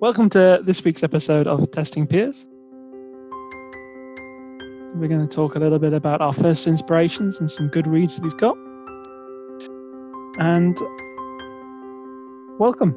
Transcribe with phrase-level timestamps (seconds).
[0.00, 2.46] Welcome to this week's episode of Testing Peers.
[4.94, 8.16] We're going to talk a little bit about our first inspirations and some good reads
[8.16, 8.56] that we've got.
[10.38, 10.74] And
[12.58, 12.96] welcome.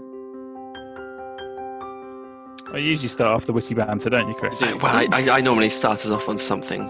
[2.73, 4.61] I usually start off the witty banter, don't you, Chris?
[4.61, 6.83] Well, I, I, I normally start us off on something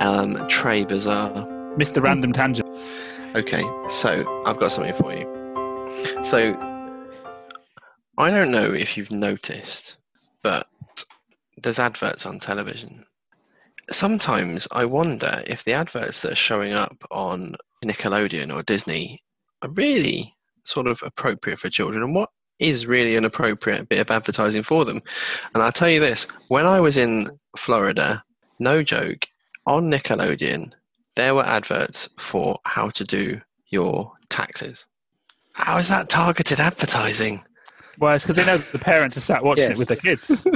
[0.00, 1.30] um, Trey Bizarre.
[1.76, 2.02] Mr.
[2.02, 2.68] Random Tangent.
[3.36, 6.24] Okay, so I've got something for you.
[6.24, 6.73] So
[8.16, 9.96] I don't know if you've noticed,
[10.40, 10.68] but
[11.56, 13.04] there's adverts on television.
[13.90, 19.22] Sometimes I wonder if the adverts that are showing up on Nickelodeon or Disney
[19.62, 24.10] are really sort of appropriate for children and what is really an appropriate bit of
[24.12, 25.00] advertising for them.
[25.52, 28.22] And I'll tell you this when I was in Florida,
[28.60, 29.26] no joke,
[29.66, 30.72] on Nickelodeon,
[31.16, 33.40] there were adverts for how to do
[33.70, 34.86] your taxes.
[35.54, 37.42] How is that targeted advertising?
[37.98, 39.72] Well, it's because they know the parents are sat watching Yes.
[39.72, 40.46] it with their kids.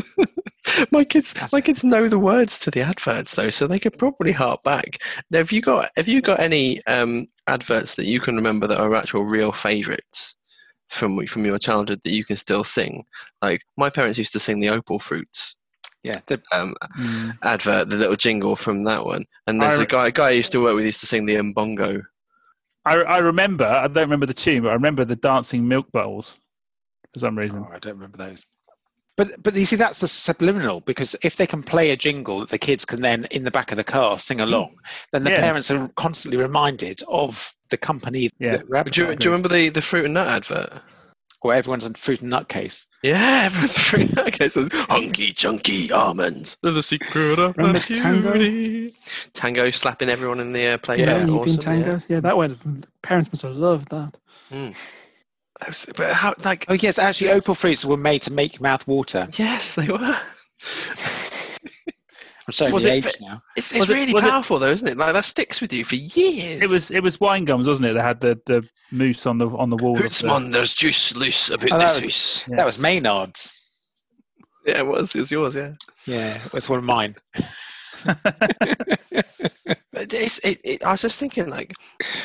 [0.92, 4.32] my kids, my kids know the words to the adverts though, so they could probably
[4.32, 4.98] hark back.
[5.30, 8.80] Now, have you got have you got any um, adverts that you can remember that
[8.80, 10.36] are actual real favourites
[10.88, 13.04] from from your childhood that you can still sing?
[13.42, 15.58] Like my parents used to sing the Opal Fruits
[16.02, 17.38] Yeah, the, um, Mm.
[17.42, 19.24] advert, the little jingle from that one.
[19.46, 21.26] And there's I a guy, a guy I used to work with used to sing
[21.26, 22.02] the Mbongo.
[22.84, 26.40] I, I remember, I don't remember the tune, but I remember the dancing milk bottles
[27.12, 27.64] for some reason.
[27.68, 28.46] oh, I don't remember those.
[29.16, 32.50] But but you see, that's the subliminal because if they can play a jingle that
[32.50, 34.76] the kids can then in the back of the car sing along,
[35.12, 35.40] then the Yeah.
[35.40, 38.58] parents are constantly reminded of the company Yeah.
[38.70, 40.80] that Do you, do you remember the, the fruit and nut advert?
[41.40, 42.86] Or everyone's on fruit and nut case.
[43.04, 44.28] Yeah, everyone's fruit and nut.
[44.28, 46.56] Okay, so hunky chunky almonds.
[46.62, 48.90] They're the secret of Remember the Tango?
[49.34, 50.98] Tango slapping everyone in the uh, play.
[50.98, 52.06] Yeah, you've awesome, been tangos.
[52.08, 52.20] Yeah.
[52.20, 52.54] that way.
[53.02, 54.16] Parents must have loved that.
[54.50, 54.72] Yeah.
[55.60, 58.62] That was- But how, like, Oh yes, actually, opal fruits were made to make your
[58.62, 59.26] mouth water.
[59.38, 59.98] yes, they were.
[62.46, 63.42] I'm showing Was the it age now.
[63.56, 64.96] It's, it's Was it- really it- powerful, though, isn't it?
[64.96, 66.62] Like that sticks with you for years.
[66.62, 67.92] It was it was wine gums, wasn't it?
[67.94, 69.96] They had the, the moose on the on the wall.
[69.96, 72.56] of the- Hootsman, there's juice loose about Oh, that was- Yeah.
[72.56, 73.54] That was Maynard's.
[74.66, 75.14] Yeah, it was.
[75.14, 75.56] It was yours.
[75.56, 75.72] Yeah.
[76.06, 77.16] Yeah, that's one of mine.
[80.00, 81.74] It's, it, it, I was just thinking, like,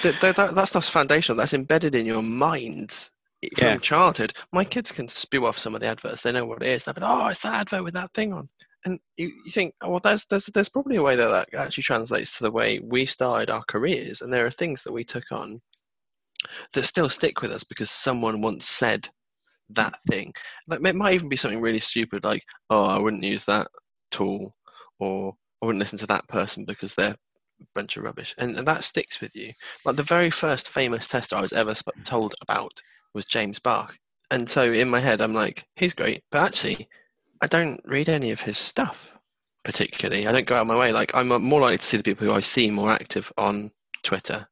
[0.03, 1.35] that, that, that, that stuff's foundational.
[1.37, 3.09] That's embedded in your mind
[3.57, 4.33] from childhood.
[4.51, 6.21] My kids can spew off some of the adverts.
[6.21, 6.83] They know what it is.
[6.83, 8.49] They're like, oh, it's that advert with that thing on.
[8.85, 11.83] And you, you think, oh, well, there's, there's, there's probably a way that that actually
[11.83, 14.21] translates to the way we started our careers.
[14.21, 15.61] And there are things that we took on
[16.73, 19.07] that still stick with us because someone once said
[19.69, 20.33] that thing.
[20.67, 23.67] Like, it might even be something really stupid, like, oh, I wouldn't use that
[24.11, 24.53] tool,
[24.99, 27.15] or I wouldn't listen to that person because they're
[27.61, 28.35] a bunch of rubbish.
[28.37, 29.51] And, and that sticks with you.
[29.85, 32.81] Like, the very first famous tester I was ever sp- told about
[33.13, 33.95] was James Bach.
[34.31, 36.23] And so in my head, I'm like, he's great.
[36.31, 36.89] But actually,
[37.41, 39.13] I don't read any of his stuff
[39.63, 40.27] particularly.
[40.27, 40.91] I don't go out of my way.
[40.91, 43.71] Like, I'm more likely to see the people who I see more active on
[44.03, 44.47] Twitter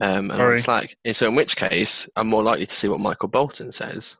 [0.00, 0.58] um, and on Sorry.
[0.60, 0.96] Slack.
[1.04, 4.16] And so, in which case, I'm more likely to see what Michael Bolton says.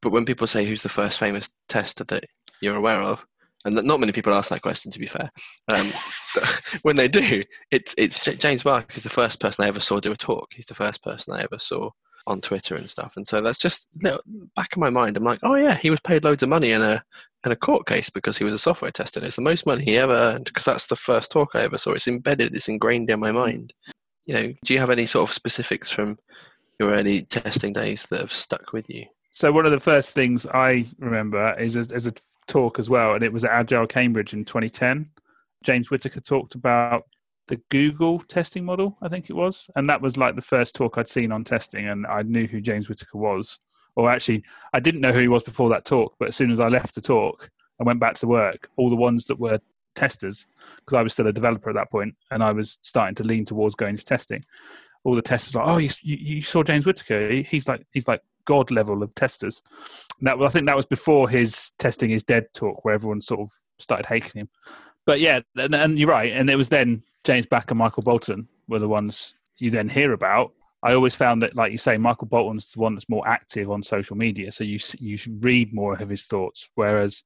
[0.00, 2.24] But when people say who's the first famous tester that
[2.60, 3.24] you're aware of,
[3.64, 5.30] and not many people ask that question, to be fair.
[5.74, 5.90] Um,
[6.34, 6.44] but
[6.82, 10.00] when they do, it's it's J- James Bach is the first person I ever saw
[10.00, 10.52] do a talk.
[10.54, 11.90] He's the first person I ever saw
[12.26, 13.16] on Twitter and stuff.
[13.16, 14.20] And so that's just little,
[14.56, 15.16] back of my mind.
[15.16, 17.04] I'm like, oh yeah, he was paid loads of money in a
[17.44, 19.20] in a court case because he was a software tester.
[19.20, 21.76] And it's the most money he ever earned because that's the first talk I ever
[21.76, 21.92] saw.
[21.92, 22.56] It's embedded.
[22.56, 23.74] It's ingrained in my mind.
[24.24, 26.18] You know, do you have any sort of specifics from
[26.80, 29.06] your early testing days that have stuck with you?
[29.32, 32.14] So one of the first things I remember is as, as a
[32.46, 35.10] talk as well, and it was at Agile Cambridge in 2010.
[35.64, 37.04] James Whittaker talked about
[37.48, 40.96] the Google testing model, I think it was, and that was like the first talk
[40.96, 43.58] I'd seen on testing, and I knew who James Whittaker was.
[43.96, 46.58] Or actually, I didn't know who he was before that talk, but as soon as
[46.58, 49.60] I left the talk and went back to work, all the ones that were
[49.94, 53.24] testers, because I was still a developer at that point, and I was starting to
[53.24, 54.44] lean towards going to testing.
[55.04, 57.30] All the testers like, "Oh, you, you, saw James Whittaker?
[57.30, 59.62] He's like he's like god level of testers."
[60.18, 63.40] And that I think that was before his testing is dead talk, where everyone sort
[63.40, 64.48] of started hating him.
[65.04, 66.32] But yeah, and, and you're right.
[66.32, 70.12] And it was then James Bach and Michael Bolton were the ones you then hear
[70.12, 70.52] about.
[70.82, 73.82] I always found that, like you say, Michael Bolton's the one that's more active on
[73.82, 76.70] social media, so you you read more of his thoughts.
[76.74, 77.24] Whereas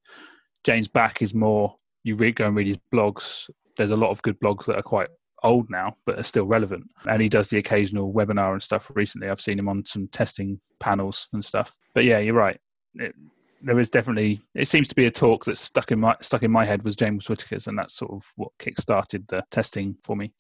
[0.65, 3.51] James Bach is more you read go and read his blogs.
[3.77, 5.09] There's a lot of good blogs that are quite
[5.43, 6.89] old now, but are still relevant.
[7.07, 8.91] And he does the occasional webinar and stuff.
[8.95, 11.77] Recently, I've seen him on some testing panels and stuff.
[11.95, 12.61] But yeah, you're right.
[12.95, 13.15] It,
[13.63, 14.41] there is definitely.
[14.55, 16.97] It seems to be a talk that stuck in my stuck in my head was
[16.97, 20.33] James Whittaker's, and that's sort of what kick-started the testing for me.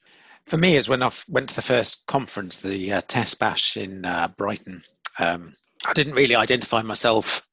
[0.46, 4.04] For me, is when I went to the first conference, the uh, Test Bash in
[4.04, 4.80] uh, Brighton.
[5.18, 5.52] Um,
[5.86, 7.46] I didn't really identify myself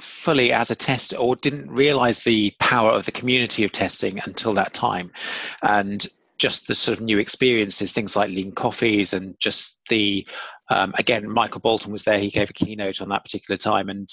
[0.00, 4.54] fully as a tester or didn't realize the power of the community of testing until
[4.54, 5.10] that time.
[5.62, 6.06] And
[6.38, 10.26] just the sort of new experiences, things like lean coffees and just the,
[10.70, 12.18] um, again, Michael Bolton was there.
[12.18, 13.90] He gave a keynote on that particular time.
[13.90, 14.08] And,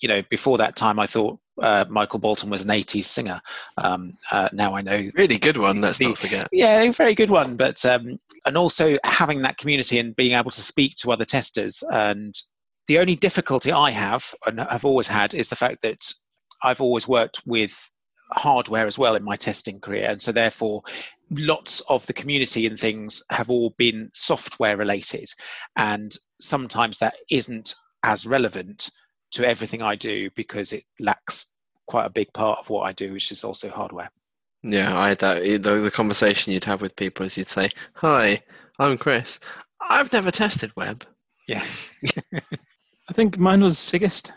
[0.00, 3.40] you know, before that time, I thought uh, Michael Bolton was an 80s singer.
[3.78, 5.08] Um, uh, now I know.
[5.14, 6.48] Really good one, let's The- not forget.
[6.52, 7.56] Yeah, a very good one.
[7.56, 11.82] But, um, and also having that community and being able to speak to other testers.
[11.90, 12.34] And
[12.88, 16.04] the only difficulty I have and have always had is the fact that
[16.62, 17.90] I've always worked with
[18.32, 20.08] hardware as well in my testing career.
[20.10, 20.82] And so therefore,
[21.30, 25.28] lots of the community and things have all been software related.
[25.76, 28.90] And sometimes that isn't as relevant
[29.36, 31.52] to everything I do because it lacks
[31.86, 34.10] quite a big part of what I do, which is also hardware.
[34.62, 35.42] Yeah, I had that.
[35.44, 38.42] The, the conversation you'd have with people is you'd say, Hi,
[38.78, 39.38] I'm Chris.
[39.88, 41.04] I've never tested web.
[41.46, 41.62] Yeah.
[43.08, 44.32] I think mine was SIGiST.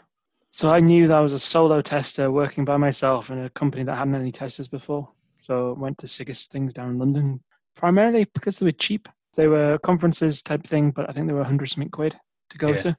[0.51, 3.83] So I knew that I was a solo tester working by myself in a company
[3.83, 5.09] that hadn't any testers before.
[5.39, 7.41] So I went to SIGiST things down in London,
[7.75, 9.07] primarily because they were cheap.
[9.35, 12.15] They were conferences type thing, but I think they were 100 something quid
[12.49, 12.77] to go Yeah.
[12.77, 12.97] to,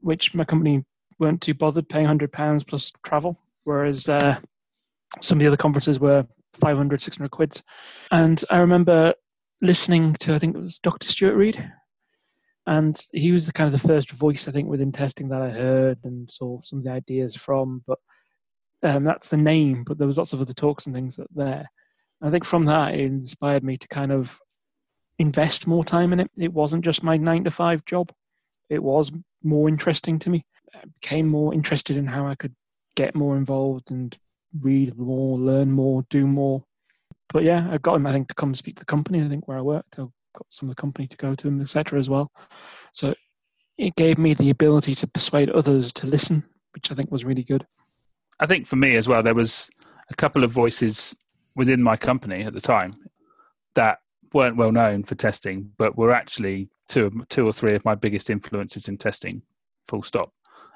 [0.00, 0.84] which my company
[1.22, 3.38] weren't too bothered paying 100 pounds plus travel.
[3.64, 4.38] Whereas uh,
[5.20, 7.62] some of the other conferences were 500, 600 quid.
[8.10, 9.14] And I remember
[9.60, 11.08] listening to, I think it was Dr.
[11.08, 11.72] Stuart Reid,
[12.66, 15.50] and he was the kind of the first voice I think within testing that I
[15.50, 17.82] heard and saw some of the ideas from.
[17.86, 17.98] But
[18.82, 19.84] um, that's the name.
[19.84, 21.66] But there was lots of other talks and things that there.
[22.20, 24.38] I think from that it inspired me to kind of
[25.18, 26.30] invest more time in it.
[26.36, 28.12] It wasn't just my nine to five job.
[28.68, 29.10] It was
[29.42, 30.44] more interesting to me.
[31.00, 32.54] Became more interested in how I could
[32.96, 34.16] get more involved and
[34.60, 36.64] read more, learn more, do more.
[37.28, 38.06] But yeah, I got him.
[38.06, 39.22] I think to come speak to the company.
[39.22, 41.60] I think where I worked, I got some of the company to go to him,
[41.60, 41.98] etc.
[41.98, 42.30] As well.
[42.92, 43.14] So
[43.78, 46.44] it gave me the ability to persuade others to listen,
[46.74, 47.66] which I think was really good.
[48.38, 49.70] I think for me as well, there was
[50.10, 51.16] a couple of voices
[51.54, 52.94] within my company at the time
[53.74, 53.98] that
[54.32, 58.30] weren't well known for testing, but were actually two, two or three of my biggest
[58.30, 59.42] influences in testing.
[59.88, 60.32] Full stop,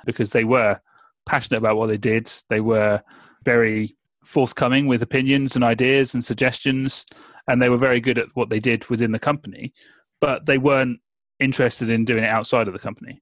[0.07, 0.81] because they were
[1.27, 2.31] passionate about what they did.
[2.49, 3.03] They were
[3.45, 7.05] very forthcoming with opinions and ideas and suggestions,
[7.47, 9.75] and they were very good at what they did within the company.
[10.21, 11.01] But they weren't
[11.39, 13.21] interested in doing it outside of the company.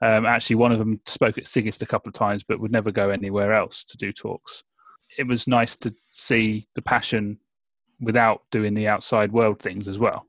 [0.00, 2.90] Um, actually, one of them spoke at SIGiST a couple of times, but would never
[2.90, 4.64] go anywhere else to do talks.
[5.16, 7.38] It was nice to see the passion
[8.00, 10.26] without doing the outside world things as well.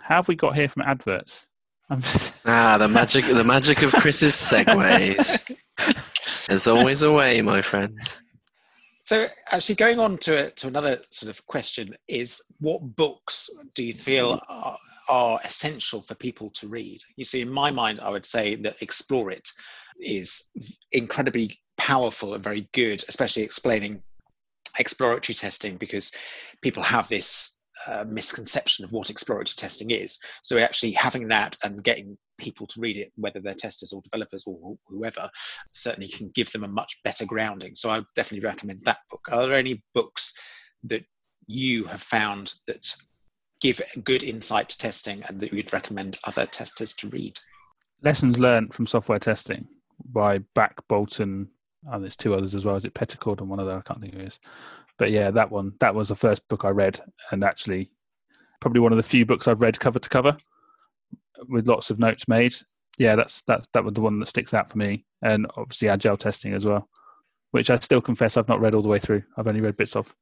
[0.00, 1.46] How have we got here from adverts?
[1.90, 2.00] I'm
[2.46, 6.46] Ah, the magic the magic of Chris's segues.
[6.46, 7.98] There's always a way, my friend.
[9.02, 13.92] So, actually, going on to to another sort of question is, what books do you
[13.92, 14.78] feel are,
[15.08, 17.00] are essential for people to read?
[17.16, 19.48] You see, in my mind, I would say that Explore It
[19.98, 20.50] is
[20.92, 24.00] incredibly powerful and very good, especially explaining
[24.78, 26.12] exploratory testing, because
[26.62, 27.59] people have this
[28.06, 30.18] misconception of what exploratory testing is.
[30.42, 34.44] So, actually, having that and getting people to read it, whether they're testers or developers
[34.46, 35.30] or whoever,
[35.72, 37.74] certainly can give them a much better grounding.
[37.74, 39.28] So I definitely recommend that book.
[39.30, 40.34] Are there any books
[40.84, 41.04] that
[41.46, 42.86] you have found that
[43.60, 47.38] give good insight to testing and that you'd recommend other testers to read?
[48.02, 49.68] Lessons learned from software testing
[50.04, 51.50] by Bach Bolton.
[51.86, 52.76] and there's two others as well.
[52.76, 53.76] Is it Pettichord and one other?
[53.76, 54.40] I can't think who it is.
[55.00, 55.72] But yeah, that one.
[55.80, 57.00] That was the first book I read,
[57.32, 57.90] and actually,
[58.60, 60.36] probably one of the few books I've read cover to cover,
[61.48, 62.52] with lots of notes made.
[62.98, 63.66] Yeah, that's that.
[63.72, 66.86] That was the one that sticks out for me, and obviously agile testing as well,
[67.52, 69.22] which I still confess I've not read all the way through.
[69.38, 70.14] I've only read bits of.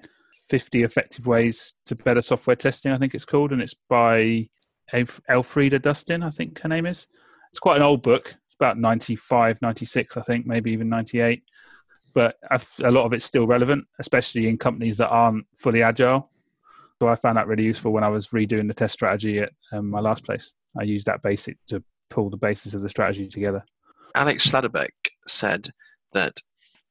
[0.49, 4.49] 50 effective ways to better software testing, I think it's called, and it's by
[4.93, 7.07] Elf- Elfriede Dustin, I think her name is.
[7.51, 8.35] It's quite an old book.
[8.47, 11.43] It's about 95, 96, I think, maybe even 98.
[12.15, 16.31] But a lot of it's still relevant, especially in companies that aren't fully agile.
[17.01, 19.89] So I found that really useful when I was redoing the test strategy at um,
[19.89, 20.53] my last place.
[20.79, 23.65] I used that basic to pull the basis of the strategy together.
[24.15, 24.91] Alex Schladebeck
[25.27, 25.71] said
[26.13, 26.41] that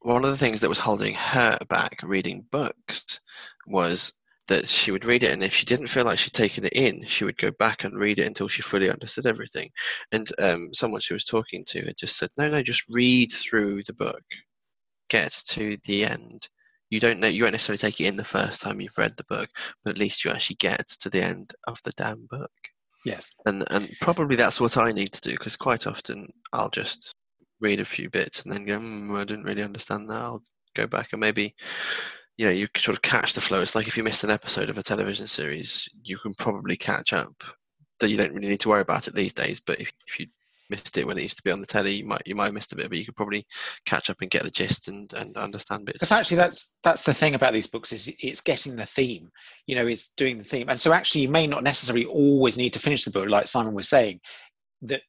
[0.02, 3.20] one of the things that was holding her back reading books
[3.66, 4.14] was
[4.48, 7.04] that she would read it, and if she didn't feel like she'd taken it in,
[7.04, 9.70] she would go back and read it until she fully understood everything.
[10.12, 13.84] And um, someone she was talking to had just said, "No, no, just read through
[13.84, 14.24] the book,
[15.10, 16.48] get to the end.
[16.90, 19.26] You don't know, you won't necessarily take it in the first time you've read the
[19.26, 19.50] book,
[19.84, 22.52] but at least you actually get to the end of the damn book."
[23.06, 23.34] Yes.
[23.46, 27.14] and and probably that's what I need to do because quite often I'll just
[27.62, 30.22] read a few bits and then go, mm, I didn't really understand that.
[30.22, 30.44] I'll
[30.76, 31.56] go back and maybe,
[32.38, 33.62] you know, you sort of catch the flow.
[33.62, 37.14] It's like if you missed an episode of a television series, you can probably catch
[37.14, 37.44] up.
[38.00, 39.60] That you don't really need to worry about it these days.
[39.60, 40.28] But if, if you
[40.70, 42.54] missed it when it used to be on the telly, you might you might have
[42.54, 43.46] missed a bit, but you could probably
[43.86, 46.00] catch up and get the gist and, and understand bits.
[46.00, 49.30] Because actually, that's that's the thing about these books is it's getting the theme.
[49.66, 52.74] You know, it's doing the theme, and so actually, you may not necessarily always need
[52.74, 54.20] to finish the book, like Simon was saying.
[54.84, 55.02] That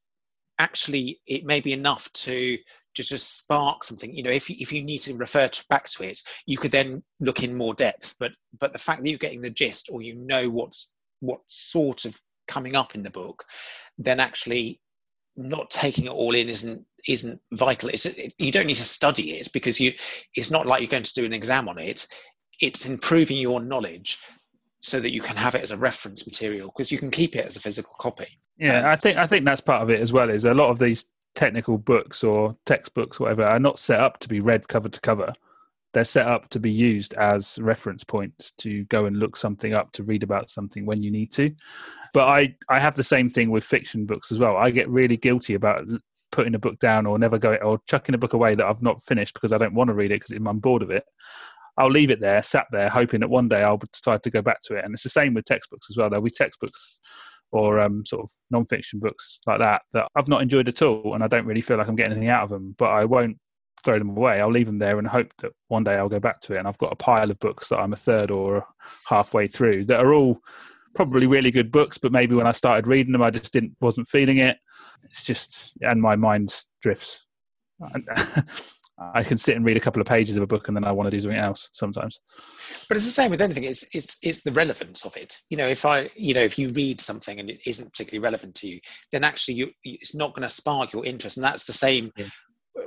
[0.59, 2.57] actually, it may be enough to
[2.95, 4.15] just just spark something.
[4.15, 6.73] You know, if you, if you need to refer to, back to it, you could
[6.73, 8.17] then look in more depth.
[8.19, 12.05] But but the fact that you're getting the gist, or you know what's what sort
[12.05, 13.45] of coming up in the book,
[13.99, 14.81] then actually
[15.39, 17.89] not taking it all in isn't isn't vital.
[17.89, 19.93] It's it, you don't need to study it because you
[20.35, 22.07] it's not like you're going to do an exam on it.
[22.61, 24.19] It's improving your knowledge
[24.81, 27.47] so that you can have it as a reference material because you can keep it
[27.47, 28.27] as a physical copy.
[28.59, 30.29] Yeah, Um, I think I think that's part of it as well.
[30.29, 34.29] Is a lot of these technical books or textbooks, whatever, are not set up to
[34.29, 35.33] be read cover to cover.
[35.95, 39.93] They're set up to be used as reference points to go and look something up
[39.93, 41.55] to read about something when you need to.
[42.13, 44.57] But I I have the same thing with fiction books as well.
[44.57, 45.87] I get really guilty about
[46.31, 49.03] putting a book down or never go or chucking a book away that I've not
[49.03, 51.05] finished because I don't want to read it because I'm bored of it.
[51.79, 54.61] I'll leave it there, sat there, hoping that one day I'll decide to go back
[54.63, 54.85] to it.
[54.85, 56.11] And it's the same with textbooks as well.
[56.11, 56.99] There'll be textbooks
[57.53, 61.23] or um, sort of non-fiction books like that that I've not enjoyed at all, and
[61.23, 62.75] I don't really feel like I'm getting anything out of them.
[62.77, 63.39] But I won't
[63.85, 64.41] throw them away.
[64.41, 66.59] I'll leave them there and hope that one day I'll go back to it.
[66.59, 68.67] And I've got a pile of books that I'm a third or
[69.09, 70.41] halfway through that are all
[70.99, 74.09] probably really good books, but maybe when I started reading them, I just didn't wasn't
[74.09, 74.57] feeling it.
[75.05, 76.53] It's just and my mind
[76.83, 77.25] drifts.
[79.15, 80.91] I can sit and read a couple of pages of a book and then I
[80.91, 82.19] want to do something else sometimes.
[82.89, 83.63] But it's the same with anything.
[83.63, 85.37] It's it's it's the relevance of it.
[85.51, 88.57] You know, if I you know if you read something and it isn't particularly relevant
[88.57, 88.81] to you,
[89.13, 91.37] then actually you it's not going to spark your interest.
[91.37, 92.27] And that's the same Yeah.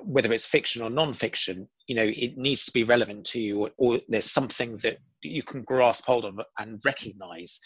[0.04, 1.66] whether it's fiction or non-fiction.
[1.88, 5.44] You know, it needs to be relevant to you, or, or there's something that you
[5.44, 7.60] can grasp hold of and recognize.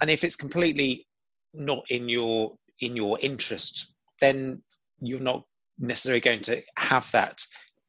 [0.00, 1.06] And if it's completely
[1.52, 4.62] not in your in your interest, then
[5.00, 5.44] you're not
[5.78, 7.40] necessarily going to have that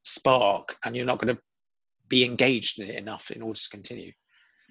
[0.04, 1.42] spark, and you're not going to
[2.08, 4.12] be engaged in it enough in order to continue.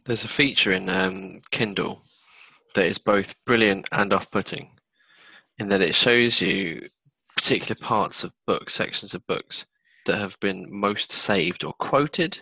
[0.04, 2.02] There's a feature in um, Kindle
[2.74, 4.70] that is both brilliant and off-putting,
[5.58, 6.82] in that it shows you
[7.36, 9.66] particular parts of books, sections of books
[10.06, 12.40] that have been most saved or quoted.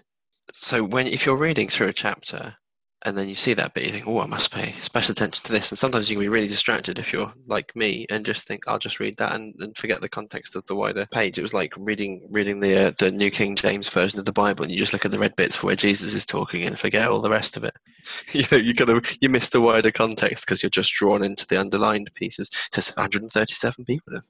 [0.52, 2.56] So when if you're reading through a chapter
[3.04, 5.52] and then you see that bit, you think, "Oh, I must pay special attention to
[5.52, 8.62] this." And sometimes you can be really distracted if you're like me and just think,
[8.66, 11.38] "I'll just read that," and, and forget the context of the wider page.
[11.38, 14.64] It was like reading reading the uh, the New King James version of the Bible,
[14.64, 17.20] and you just look at the red bits where Jesus is talking and forget all
[17.20, 17.74] the rest of it.
[18.32, 21.46] you know, you kind of you miss the wider context because you're just drawn into
[21.46, 22.50] the underlined pieces.
[22.72, 24.24] Says 137 people have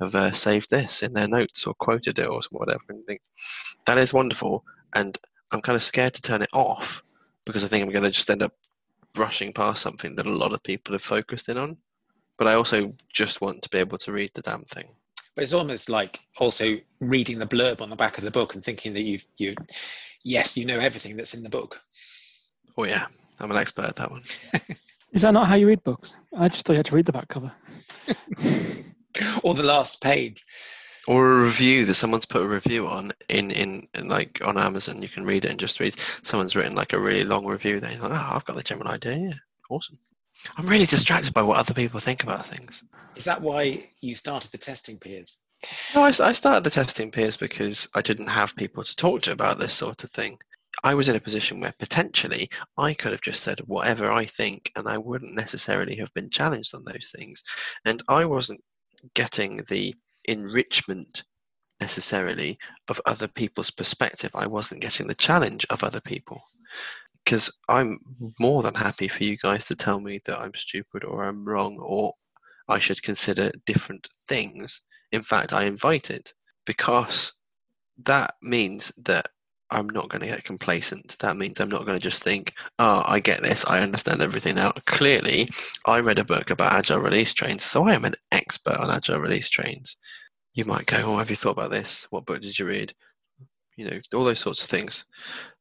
[0.00, 3.22] have uh, saved this in their notes or quoted it or whatever, and think
[3.86, 4.64] that is wonderful.
[4.94, 5.18] And
[5.50, 7.02] I'm kind of scared to turn it off
[7.48, 8.52] because I think I'm going to just end up
[9.14, 11.78] brushing past something that a lot of people have focused in on.
[12.36, 14.90] But I also just want to be able to read the damn thing.
[15.34, 18.62] But it's almost like also reading the blurb on the back of the book and
[18.62, 19.54] thinking that you've you,
[20.24, 21.80] yes, you know everything that's in the book.
[22.76, 23.06] Oh yeah,
[23.40, 24.22] I'm an expert at that one.
[25.14, 26.12] Is that not how you read books?
[26.36, 27.50] I just thought you had to read the back cover.
[29.42, 30.44] or the last page.
[31.08, 35.00] Or a review that someone's put a review on in, in, in like on Amazon.
[35.00, 35.98] You can read it and just read.
[36.22, 37.80] Someone's written like a really long review.
[37.80, 39.16] There, like, oh, I've got the Gemini idea.
[39.16, 39.34] Yeah,
[39.70, 39.96] awesome.
[40.58, 42.84] I'm really distracted by what other people think about things.
[43.16, 45.38] Is that why you started the testing peers?
[45.94, 49.32] No, I, I started the testing peers because I didn't have people to talk to
[49.32, 50.38] about this sort of thing.
[50.84, 54.70] I was in a position where potentially I could have just said whatever I think
[54.76, 57.42] and I wouldn't necessarily have been challenged on those things.
[57.86, 58.60] And I wasn't
[59.14, 59.94] getting the
[60.28, 61.24] enrichment
[61.80, 62.58] necessarily
[62.88, 64.30] of other people's perspective.
[64.34, 66.40] I wasn't getting the challenge of other people.
[67.24, 67.98] Because I'm
[68.40, 71.78] more than happy for you guys to tell me that I'm stupid or I'm wrong
[71.78, 72.14] or
[72.68, 74.82] I should consider different things.
[75.12, 76.32] In fact, I invite it
[76.64, 77.32] because
[78.04, 79.28] that means that
[79.70, 81.16] I'm not going to get complacent.
[81.18, 84.54] That means I'm not going to just think, oh, I get this, I understand everything
[84.54, 84.72] now.
[84.86, 85.48] Clearly,
[85.84, 89.20] I read a book about agile release trains, so I am an expert on agile
[89.20, 89.96] release trains.
[90.54, 92.06] You might go, oh, have you thought about this?
[92.10, 92.94] What book did you read?
[93.76, 95.04] You know, all those sorts of things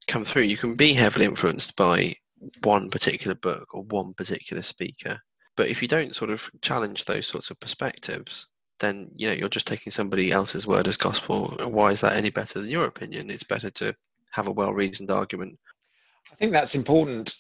[0.08, 0.44] come through.
[0.44, 2.16] You can be heavily influenced by
[2.64, 5.20] one particular book or one particular speaker.
[5.56, 8.48] But if you don't sort of challenge those sorts of perspectives,
[8.80, 11.56] then you know you're just taking somebody else's word as gospel.
[11.66, 13.30] Why is that any better than your opinion?
[13.30, 13.96] It's better to
[14.32, 15.58] have a well-reasoned argument.
[16.32, 17.34] I think that's important.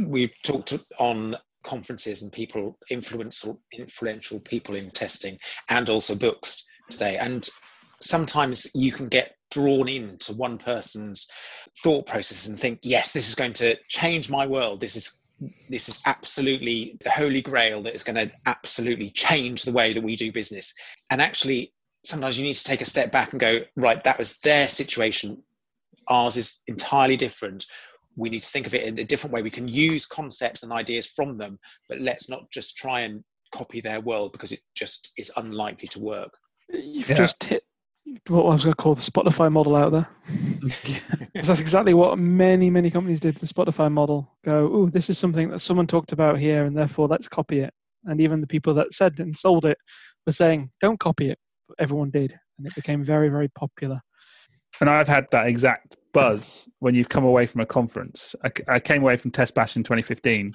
[0.00, 5.36] We've talked on conferences and people influential influential people in testing
[5.68, 7.48] and also books today and
[8.00, 11.28] sometimes you can get drawn into one person's
[11.82, 15.17] thought process and think yes this is going to change my world this is
[15.68, 20.02] this is absolutely the holy grail that is going to absolutely change the way that
[20.02, 20.74] we do business.
[21.10, 21.72] And actually,
[22.04, 25.42] sometimes you need to take a step back and go, right, that was their situation.
[26.08, 27.66] Ours is entirely different.
[28.16, 29.42] We need to think of it in a different way.
[29.42, 33.22] We can use concepts and ideas from them, but let's not just try and
[33.54, 36.32] copy their world because it just is unlikely to work.
[36.68, 37.16] You've yeah.
[37.16, 37.62] just hit
[38.28, 40.08] what I was going to call the Spotify model out there.
[41.34, 43.36] that's exactly what many, many companies did.
[43.36, 47.08] The Spotify model go, oh, this is something that someone talked about here, and therefore
[47.08, 47.72] let's copy it.
[48.04, 49.78] And even the people that said and sold it
[50.26, 51.38] were saying, don't copy it.
[51.68, 54.00] But everyone did, and it became very, very popular.
[54.80, 58.34] And I've had that exact buzz when you've come away from a conference.
[58.44, 60.54] I, I came away from Test Bash in 2015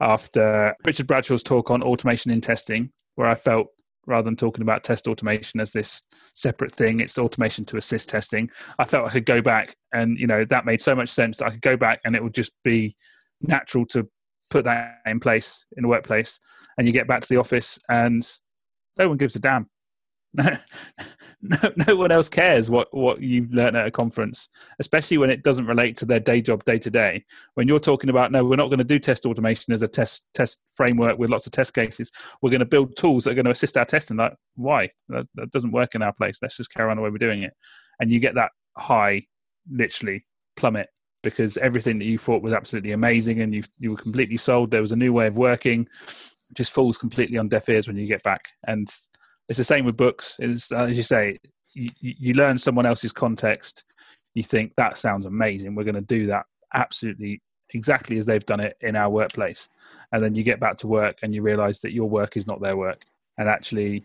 [0.00, 3.68] after Richard Bradshaw's talk on automation in testing, where I felt
[4.06, 7.00] rather than talking about test automation as this separate thing.
[7.00, 8.50] It's automation to assist testing.
[8.78, 11.46] I felt I could go back and, you know, that made so much sense that
[11.46, 12.94] I could go back and it would just be
[13.42, 14.08] natural to
[14.50, 16.38] put that in place in the workplace.
[16.78, 18.26] And you get back to the office and
[18.96, 19.68] no one gives a damn.
[21.42, 25.42] no, no one else cares what, what you've learned at a conference, especially when it
[25.42, 27.24] doesn't relate to their day job day to day.
[27.54, 30.26] When you're talking about, no, we're not going to do test automation as a test
[30.34, 32.10] test framework with lots of test cases.
[32.42, 34.18] We're going to build tools that are going to assist our testing.
[34.18, 34.90] Like, why?
[35.08, 36.38] That, that doesn't work in our place.
[36.42, 37.54] Let's just carry on the way we're doing it.
[38.00, 39.22] And you get that high,
[39.70, 40.88] literally plummet
[41.22, 44.70] because everything that you thought was absolutely amazing and you you were completely sold.
[44.70, 45.88] There was a new way of working.
[46.54, 48.50] Just falls completely on deaf ears when you get back.
[48.66, 48.88] And
[49.48, 50.36] it's the same with books.
[50.38, 51.38] It's uh, as you say,
[51.74, 53.84] you, you learn someone else's context.
[54.34, 55.74] You think that sounds amazing.
[55.74, 57.42] We're going to do that absolutely
[57.74, 59.68] exactly as they've done it in our workplace,
[60.12, 62.60] and then you get back to work and you realise that your work is not
[62.60, 63.02] their work,
[63.38, 64.04] and actually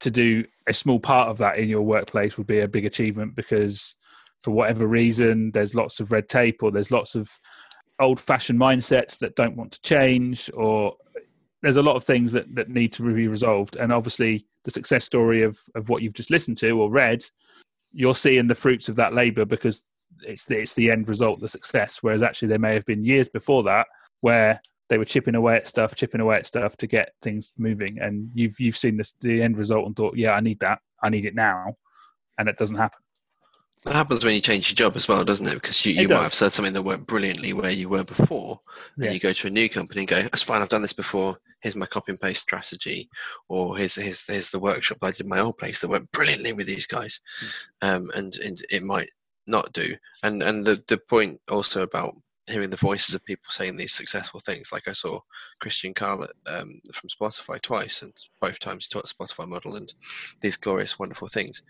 [0.00, 3.34] to do a small part of that in your workplace would be a big achievement
[3.34, 3.96] because
[4.42, 7.28] for whatever reason there's lots of red tape or there's lots of
[8.00, 10.94] old fashioned mindsets that don't want to change or
[11.62, 13.76] there's a lot of things that, that need to be resolved.
[13.76, 17.24] And obviously, the success story of, of what you've just listened to or read,
[17.92, 19.82] you're seeing the fruits of that labor because
[20.22, 21.98] it's the, it's the end result, the success.
[22.02, 23.86] Whereas actually, there may have been years before that
[24.20, 27.98] where they were chipping away at stuff, chipping away at stuff to get things moving.
[28.00, 31.10] And you've you've seen this, the end result and thought, yeah, I need that, I
[31.10, 31.74] need it now,
[32.38, 33.00] and it doesn't happen.
[33.88, 35.54] That happens when you change your job as well, doesn't it?
[35.54, 38.60] Because you, you might have said something that worked brilliantly where you were before,
[38.96, 39.12] and yeah.
[39.12, 41.38] you go to a new company and go, "That's fine, I've done this before.
[41.60, 43.08] Here's my copy and paste strategy,
[43.48, 46.52] or here's here's, here's the workshop I did in my old place that went brilliantly
[46.52, 47.96] with these guys," mm.
[47.96, 49.08] um, and and it might
[49.46, 49.96] not do.
[50.22, 52.14] And and the the point also about
[52.46, 55.20] hearing the voices of people saying these successful things, like I saw
[55.60, 59.94] Christian Carlett um, from Spotify twice, and both times he taught the Spotify model and
[60.42, 61.62] these glorious, wonderful things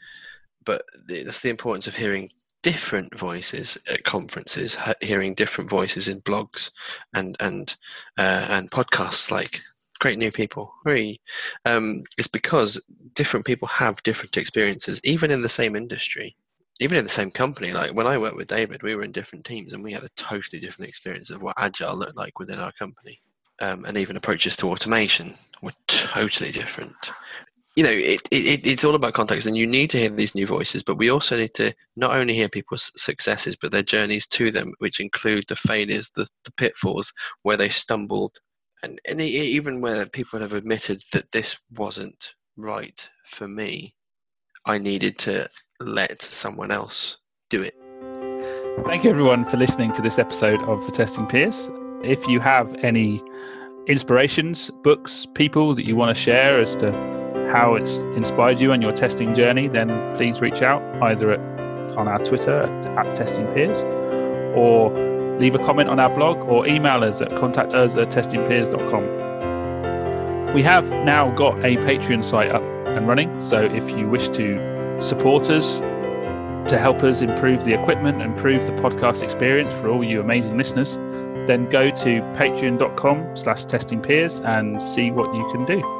[0.65, 2.29] but that's the importance of hearing
[2.63, 6.71] different voices at conferences, hearing different voices in blogs
[7.15, 7.77] and and
[8.19, 9.63] uh, and podcasts like
[10.01, 10.73] great new people.
[10.85, 11.21] Very,
[11.65, 12.81] um, it's because
[13.15, 16.37] different people have different experiences, even in the same industry,
[16.81, 17.73] even in the same company.
[17.73, 20.11] Like when I worked with David, we were in different teams and we had a
[20.17, 23.21] totally different experience of what agile looked like within our company,
[23.61, 27.13] um, and even approaches to automation were totally different
[27.79, 30.49] you know, it, it, it's all about context, and you need to hear these new
[30.49, 34.51] voices, but we also need to not only hear people's successes, but their journeys to
[34.51, 37.13] them, which include the failures, the, the pitfalls,
[37.43, 38.37] where they stumbled,
[38.83, 43.95] and, and even where people have admitted that this wasn't right for me,
[44.65, 47.77] I needed to let someone else do it.
[48.87, 51.71] Thank you, everyone, for listening to this episode of The Testing Peers.
[52.03, 53.23] If you have any
[53.87, 57.18] inspirations, books, people that you want to share as to
[57.49, 61.41] how it's inspired you on your testing journey, then please reach out either at,
[61.97, 63.85] on our Twitter at, at Testing Peers
[64.57, 64.91] or
[65.39, 70.55] leave a comment on our blog or email us at contact us at testingpeers.com.
[70.55, 75.01] We have now got a Patreon site up and running, so if you wish to
[75.01, 75.81] support us
[76.69, 80.97] to help us improve the equipment, improve the podcast experience for all you amazing listeners,
[81.47, 85.98] then go to patreon.com slash testingpeers and see what you can do.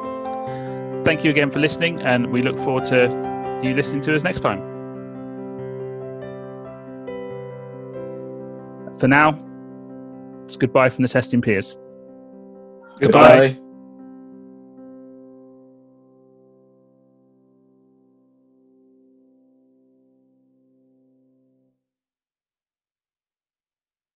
[1.03, 4.41] Thank you again for listening, and we look forward to you listening to us next
[4.41, 4.59] time.
[8.99, 9.37] For now,
[10.45, 11.77] it's goodbye from the testing peers.
[12.99, 13.49] Goodbye.
[13.49, 13.68] Goodbye.